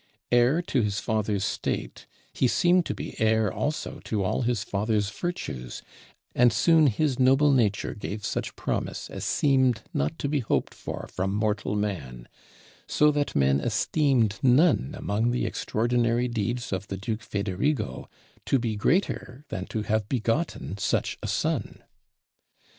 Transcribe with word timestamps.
Heir 0.31 0.63
to 0.63 0.81
his 0.81 0.99
father's 0.99 1.45
state, 1.45 2.07
he 2.33 2.47
seemed 2.47 2.87
to 2.87 2.95
be 2.95 3.15
heir 3.21 3.53
also 3.53 3.99
to 4.05 4.23
all 4.23 4.41
his 4.41 4.63
father's 4.63 5.11
virtues, 5.11 5.83
and 6.33 6.51
soon 6.51 6.87
his 6.87 7.19
noble 7.19 7.51
nature 7.51 7.93
gave 7.93 8.25
such 8.25 8.55
promise 8.55 9.11
as 9.11 9.23
seemed 9.25 9.83
not 9.93 10.17
to 10.17 10.27
be 10.27 10.39
hoped 10.39 10.73
for 10.73 11.07
from 11.13 11.35
mortal 11.35 11.75
man; 11.75 12.27
so 12.87 13.11
that 13.11 13.35
men 13.35 13.59
esteemed 13.59 14.39
none 14.41 14.95
among 14.97 15.29
the 15.29 15.45
extraordinary 15.45 16.27
deeds 16.27 16.73
of 16.73 16.87
the 16.87 16.97
Duke 16.97 17.21
Federigo 17.21 18.07
to 18.47 18.57
be 18.57 18.75
greater 18.75 19.45
than 19.49 19.65
to 19.67 19.83
have 19.83 20.09
begotten 20.09 20.79
such 20.79 21.19
a 21.21 21.27
son. 21.27 21.83